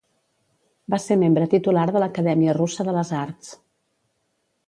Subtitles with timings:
[0.93, 3.51] Va ser membre titular de l'Acadèmia Russa de les Arts.